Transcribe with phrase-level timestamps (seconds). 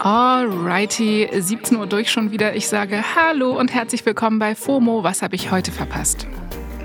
[0.00, 2.54] Alrighty, 17 Uhr durch schon wieder.
[2.56, 5.04] Ich sage Hallo und herzlich willkommen bei FOMO.
[5.04, 6.26] Was habe ich heute verpasst?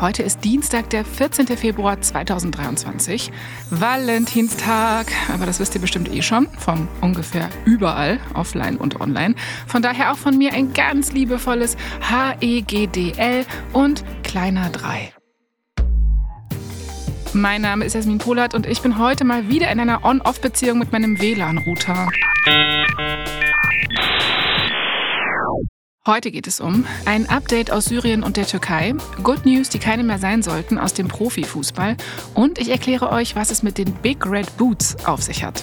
[0.00, 1.46] Heute ist Dienstag, der 14.
[1.46, 3.30] Februar 2023.
[3.70, 5.06] Valentinstag.
[5.32, 6.48] Aber das wisst ihr bestimmt eh schon.
[6.58, 9.34] Von ungefähr überall, offline und online.
[9.66, 15.12] Von daher auch von mir ein ganz liebevolles H-E-G-D-L und kleiner 3.
[17.36, 20.90] Mein Name ist Jasmin Polat und ich bin heute mal wieder in einer On-Off-Beziehung mit
[20.90, 22.08] meinem WLAN-Router.
[26.06, 30.02] Heute geht es um ein Update aus Syrien und der Türkei, Good News, die keine
[30.02, 31.98] mehr sein sollten aus dem Profifußball
[32.32, 35.62] und ich erkläre euch, was es mit den Big Red Boots auf sich hat.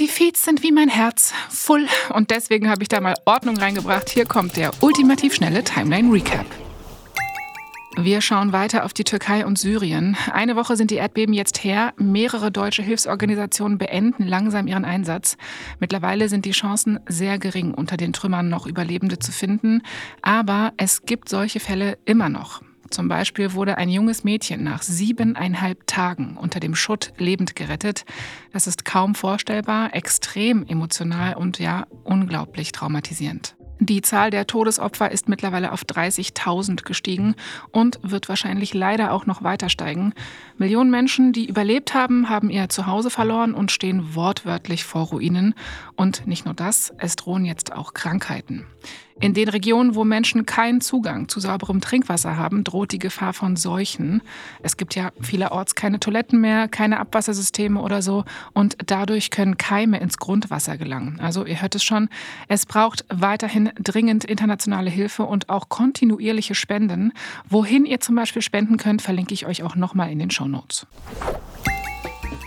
[0.00, 1.86] Die Feeds sind wie mein Herz, full.
[2.12, 4.10] Und deswegen habe ich da mal Ordnung reingebracht.
[4.10, 6.46] Hier kommt der ultimativ schnelle Timeline Recap.
[7.96, 10.16] Wir schauen weiter auf die Türkei und Syrien.
[10.32, 11.92] Eine Woche sind die Erdbeben jetzt her.
[11.96, 15.36] Mehrere deutsche Hilfsorganisationen beenden langsam ihren Einsatz.
[15.78, 19.80] Mittlerweile sind die Chancen sehr gering, unter den Trümmern noch Überlebende zu finden.
[20.22, 22.62] Aber es gibt solche Fälle immer noch.
[22.90, 28.04] Zum Beispiel wurde ein junges Mädchen nach siebeneinhalb Tagen unter dem Schutt lebend gerettet.
[28.52, 33.56] Das ist kaum vorstellbar, extrem emotional und ja unglaublich traumatisierend.
[33.80, 37.34] Die Zahl der Todesopfer ist mittlerweile auf 30.000 gestiegen
[37.72, 40.14] und wird wahrscheinlich leider auch noch weiter steigen.
[40.56, 45.54] Millionen Menschen, die überlebt haben, haben ihr Zuhause verloren und stehen wortwörtlich vor Ruinen.
[45.96, 48.64] Und nicht nur das, es drohen jetzt auch Krankheiten.
[49.20, 53.56] In den Regionen, wo Menschen keinen Zugang zu sauberem Trinkwasser haben, droht die Gefahr von
[53.56, 54.22] Seuchen.
[54.62, 58.24] Es gibt ja vielerorts keine Toiletten mehr, keine Abwassersysteme oder so
[58.54, 61.20] und dadurch können Keime ins Grundwasser gelangen.
[61.20, 62.08] Also ihr hört es schon,
[62.48, 67.12] es braucht weiterhin dringend internationale Hilfe und auch kontinuierliche Spenden.
[67.48, 70.86] Wohin ihr zum Beispiel spenden könnt, verlinke ich euch auch nochmal in den Show Notes.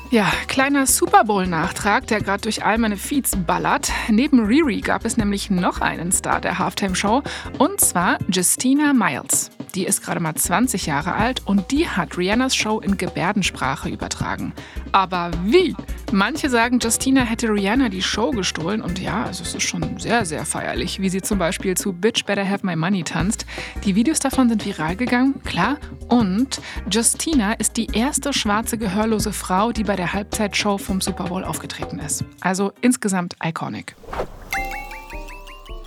[0.09, 3.91] Ja, kleiner Super Bowl-Nachtrag, der gerade durch all meine Feeds ballert.
[4.07, 7.23] Neben Riri gab es nämlich noch einen Star der Halftime-Show
[7.57, 9.51] und zwar Justina Miles.
[9.75, 14.53] Die ist gerade mal 20 Jahre alt und die hat Rihannas Show in Gebärdensprache übertragen.
[14.91, 15.75] Aber wie?
[16.11, 20.25] Manche sagen, Justina hätte Rihanna die Show gestohlen und ja, also es ist schon sehr,
[20.25, 23.45] sehr feierlich, wie sie zum Beispiel zu Bitch Better Have My Money tanzt.
[23.83, 25.77] Die Videos davon sind viral gegangen, klar.
[26.07, 31.43] Und Justina ist die erste schwarze gehörlose Frau, die bei der Halbzeitshow vom Super Bowl
[31.43, 32.23] aufgetreten ist.
[32.39, 33.95] Also insgesamt iconic.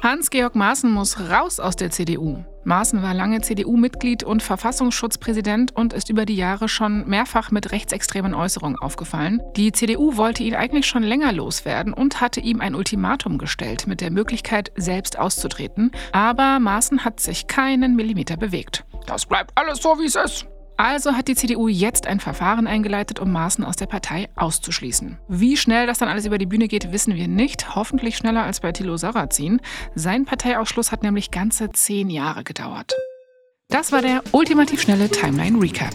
[0.02, 2.44] Hans-Georg Maaßen muss raus aus der CDU.
[2.64, 8.34] Maaßen war lange CDU-Mitglied und Verfassungsschutzpräsident und ist über die Jahre schon mehrfach mit rechtsextremen
[8.34, 9.40] Äußerungen aufgefallen.
[9.56, 14.00] Die CDU wollte ihn eigentlich schon länger loswerden und hatte ihm ein Ultimatum gestellt mit
[14.00, 15.90] der Möglichkeit, selbst auszutreten.
[16.12, 18.84] Aber Maaßen hat sich keinen Millimeter bewegt.
[19.06, 20.46] Das bleibt alles so, wie es ist.
[20.82, 25.18] Also hat die CDU jetzt ein Verfahren eingeleitet, um Maaßen aus der Partei auszuschließen.
[25.28, 27.74] Wie schnell das dann alles über die Bühne geht, wissen wir nicht.
[27.74, 29.60] Hoffentlich schneller als bei Thilo Sarrazin.
[29.94, 32.94] Sein Parteiausschluss hat nämlich ganze zehn Jahre gedauert.
[33.68, 35.94] Das war der ultimativ schnelle Timeline Recap.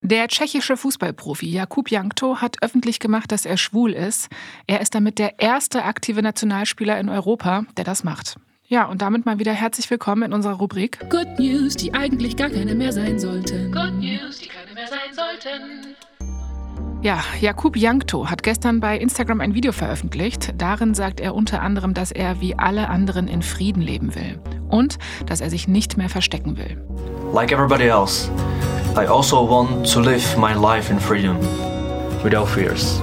[0.00, 4.30] Der tschechische Fußballprofi Jakub Jankto hat öffentlich gemacht, dass er schwul ist.
[4.66, 8.38] Er ist damit der erste aktive Nationalspieler in Europa, der das macht.
[8.72, 12.50] Ja, und damit mal wieder herzlich willkommen in unserer Rubrik Good News, die eigentlich gar
[12.50, 13.72] keine mehr sein sollten.
[13.72, 15.96] Good News, die keine mehr sein sollten.
[17.02, 20.54] Ja, Jakub Jankto hat gestern bei Instagram ein Video veröffentlicht.
[20.56, 24.38] Darin sagt er unter anderem, dass er wie alle anderen in Frieden leben will
[24.68, 26.80] und dass er sich nicht mehr verstecken will.
[27.34, 28.30] Like everybody else,
[28.94, 31.36] I also want to live my life in freedom,
[32.22, 33.02] without fears,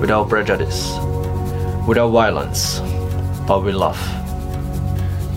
[0.00, 0.98] without prejudice,
[1.86, 2.82] without violence,
[3.46, 3.96] but with love.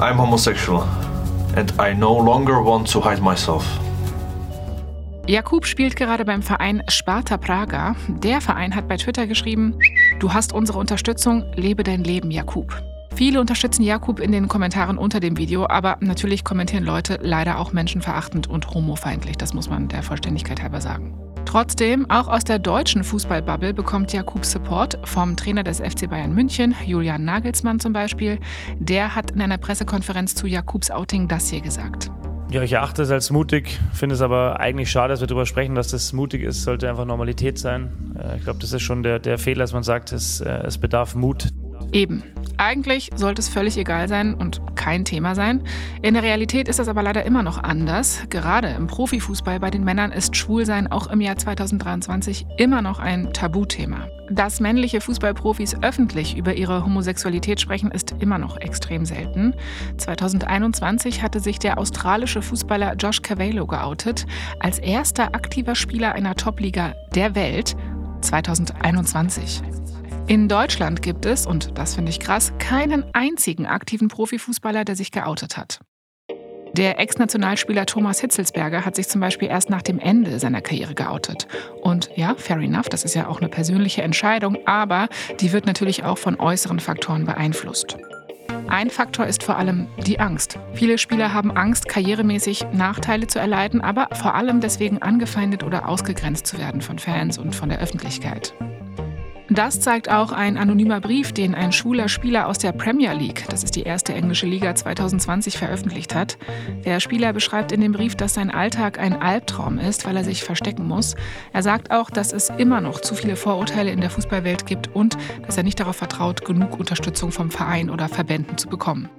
[0.01, 0.88] I'm homosexual
[1.56, 3.63] and I no longer want to hide myself.
[5.27, 7.95] Jakub spielt gerade beim Verein Sparta Praga.
[8.07, 9.77] Der Verein hat bei Twitter geschrieben:
[10.19, 12.81] Du hast unsere Unterstützung, lebe dein Leben, Jakub.
[13.13, 17.71] Viele unterstützen Jakub in den Kommentaren unter dem Video, aber natürlich kommentieren Leute leider auch
[17.71, 19.38] menschenverachtend und homofeindlich.
[19.38, 21.30] Das muss man der Vollständigkeit halber sagen.
[21.45, 26.75] Trotzdem, auch aus der deutschen Fußballbubble bekommt Jakub Support vom Trainer des FC Bayern München,
[26.85, 28.39] Julian Nagelsmann zum Beispiel.
[28.79, 32.11] Der hat in einer Pressekonferenz zu Jakubs Outing das hier gesagt.
[32.51, 35.73] Ja, ich erachte es als mutig, finde es aber eigentlich schade, dass wir darüber sprechen,
[35.73, 38.13] dass das mutig ist, sollte einfach Normalität sein.
[38.19, 40.77] Äh, ich glaube, das ist schon der, der Fehler, dass man sagt, es, äh, es
[40.77, 41.47] bedarf Mut.
[41.91, 42.23] Eben.
[42.57, 45.63] Eigentlich sollte es völlig egal sein und kein Thema sein.
[46.03, 48.23] In der Realität ist das aber leider immer noch anders.
[48.29, 53.33] Gerade im Profifußball bei den Männern ist Schwulsein auch im Jahr 2023 immer noch ein
[53.33, 54.07] Tabuthema.
[54.29, 59.55] Dass männliche Fußballprofis öffentlich über ihre Homosexualität sprechen, ist immer noch extrem selten.
[59.97, 64.27] 2021 hatte sich der australische Fußballer Josh Cavallo geoutet,
[64.59, 67.75] als erster aktiver Spieler einer Topliga der Welt
[68.21, 69.63] 2021.
[70.27, 75.11] In Deutschland gibt es, und das finde ich krass, keinen einzigen aktiven Profifußballer, der sich
[75.11, 75.81] geoutet hat.
[76.73, 81.47] Der Ex-Nationalspieler Thomas Hitzelsberger hat sich zum Beispiel erst nach dem Ende seiner Karriere geoutet.
[81.81, 85.09] Und ja, fair enough, das ist ja auch eine persönliche Entscheidung, aber
[85.41, 87.97] die wird natürlich auch von äußeren Faktoren beeinflusst.
[88.69, 90.59] Ein Faktor ist vor allem die Angst.
[90.73, 96.47] Viele Spieler haben Angst, karrieremäßig Nachteile zu erleiden, aber vor allem deswegen angefeindet oder ausgegrenzt
[96.47, 98.53] zu werden von Fans und von der Öffentlichkeit.
[99.53, 103.65] Das zeigt auch ein anonymer Brief, den ein schwuler Spieler aus der Premier League, das
[103.65, 106.38] ist die erste englische Liga 2020, veröffentlicht hat.
[106.86, 110.45] Der Spieler beschreibt in dem Brief, dass sein Alltag ein Albtraum ist, weil er sich
[110.45, 111.15] verstecken muss.
[111.51, 115.18] Er sagt auch, dass es immer noch zu viele Vorurteile in der Fußballwelt gibt und
[115.45, 119.09] dass er nicht darauf vertraut, genug Unterstützung vom Verein oder Verbänden zu bekommen.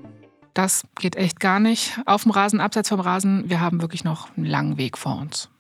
[0.55, 2.01] Das geht echt gar nicht.
[2.07, 5.51] Auf dem Rasen, abseits vom Rasen, wir haben wirklich noch einen langen Weg vor uns.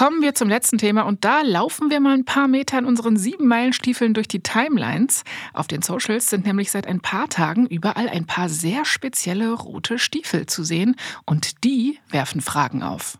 [0.00, 3.18] Kommen wir zum letzten Thema und da laufen wir mal ein paar Meter in unseren
[3.18, 5.24] sieben Meilenstiefeln durch die Timelines.
[5.52, 9.98] Auf den Socials sind nämlich seit ein paar Tagen überall ein paar sehr spezielle rote
[9.98, 13.18] Stiefel zu sehen und die werfen Fragen auf.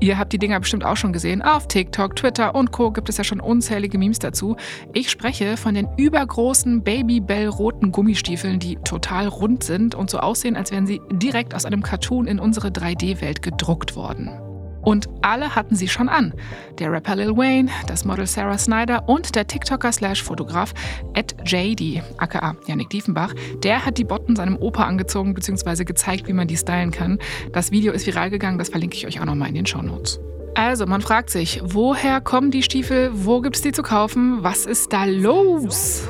[0.00, 1.40] Ihr habt die Dinger bestimmt auch schon gesehen.
[1.40, 2.90] Auf TikTok, Twitter und Co.
[2.90, 4.56] gibt es ja schon unzählige Memes dazu.
[4.92, 10.72] Ich spreche von den übergroßen Babybell-roten Gummistiefeln, die total rund sind und so aussehen, als
[10.72, 14.51] wären sie direkt aus einem Cartoon in unsere 3D-Welt gedruckt worden.
[14.82, 16.34] Und alle hatten sie schon an.
[16.78, 20.74] Der Rapper Lil Wayne, das Model Sarah Snyder und der TikToker-Fotograf
[21.14, 25.84] Ed JD, aka Yannick Diefenbach, der hat die Botten seinem Opa angezogen bzw.
[25.84, 27.18] gezeigt, wie man die stylen kann.
[27.52, 30.20] Das Video ist viral gegangen, das verlinke ich euch auch nochmal in den Shownotes.
[30.54, 33.10] Also, man fragt sich, woher kommen die Stiefel?
[33.14, 34.42] Wo gibt es die zu kaufen?
[34.42, 36.06] Was ist da los?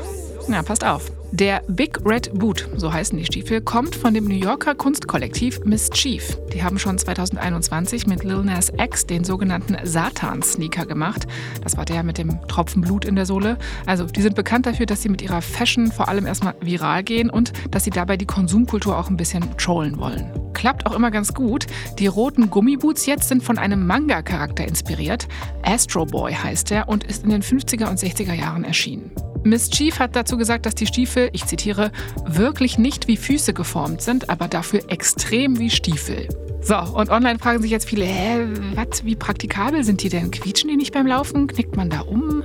[0.49, 1.13] Na, passt auf.
[1.33, 6.37] Der Big Red Boot, so heißen die Stiefel, kommt von dem New Yorker Kunstkollektiv Mischief.
[6.53, 11.27] Die haben schon 2021 mit Lil Nas X den sogenannten Satan-Sneaker gemacht.
[11.63, 13.57] Das war der mit dem Tropfen Blut in der Sohle.
[13.87, 17.31] Also, die sind bekannt dafür, dass sie mit ihrer Fashion vor allem erstmal viral gehen
[17.31, 20.31] und dass sie dabei die Konsumkultur auch ein bisschen trollen wollen.
[20.53, 21.67] Klappt auch immer ganz gut.
[21.99, 25.29] Die roten Gummiboots jetzt sind von einem Manga-Charakter inspiriert.
[25.63, 29.11] Astro Boy heißt er und ist in den 50er und 60er Jahren erschienen.
[29.45, 31.91] Miss Chief hat dazu gesagt, dass die Stiefel, ich zitiere,
[32.25, 36.29] wirklich nicht wie Füße geformt sind, aber dafür extrem wie Stiefel.
[36.65, 38.47] So, und online fragen sich jetzt viele, hä,
[38.77, 40.31] was, wie praktikabel sind die denn?
[40.31, 41.49] Quietschen die nicht beim Laufen?
[41.49, 42.45] Knickt man da um?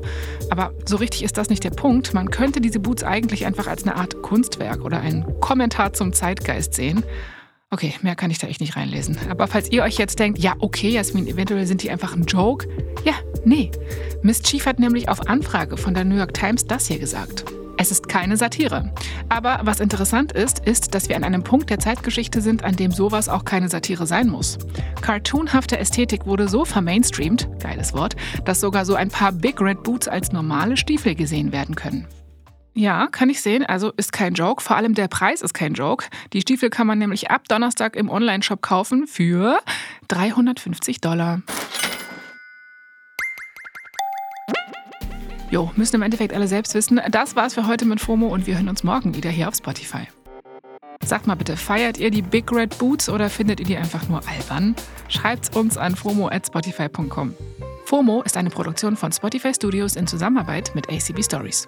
[0.49, 2.15] Aber so richtig ist das nicht der Punkt.
[2.15, 6.73] Man könnte diese Boots eigentlich einfach als eine Art Kunstwerk oder ein Kommentar zum Zeitgeist
[6.73, 7.03] sehen.
[7.69, 9.17] Okay, mehr kann ich da echt nicht reinlesen.
[9.29, 12.65] Aber falls ihr euch jetzt denkt, ja, okay, Jasmin, eventuell sind die einfach ein Joke.
[13.03, 13.71] Ja, nee.
[14.21, 17.43] Miss Chief hat nämlich auf Anfrage von der New York Times das hier gesagt.
[17.75, 18.93] Es ist keine Satire.
[19.27, 22.91] Aber was interessant ist, ist, dass wir an einem Punkt der Zeitgeschichte sind, an dem
[22.91, 24.57] sowas auch keine Satire sein muss.
[25.01, 30.07] Cartoonhafte Ästhetik wurde so vermainstreamt, geiles Wort, dass sogar so ein paar Big Red Boots
[30.07, 32.07] als normale Stiefel gesehen werden können.
[32.77, 33.65] Ja, kann ich sehen.
[33.65, 34.61] Also ist kein Joke.
[34.61, 36.05] Vor allem der Preis ist kein Joke.
[36.33, 39.59] Die Stiefel kann man nämlich ab Donnerstag im Online-Shop kaufen für
[40.09, 41.41] 350 Dollar.
[45.49, 47.01] Jo, müssen im Endeffekt alle selbst wissen.
[47.09, 50.07] Das war's für heute mit FOMO und wir hören uns morgen wieder hier auf Spotify.
[51.03, 54.21] Sagt mal bitte, feiert ihr die Big Red Boots oder findet ihr die einfach nur
[54.27, 54.75] albern?
[55.07, 57.33] Schreibt's uns an fomo@spotify.com.
[57.85, 61.67] FOMO ist eine Produktion von Spotify Studios in Zusammenarbeit mit ACB Stories.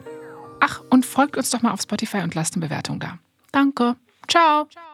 [0.59, 3.19] Ach, und folgt uns doch mal auf Spotify und lasst eine Bewertung da.
[3.51, 3.95] Danke.
[4.27, 4.65] Ciao.
[4.65, 4.88] Ciao.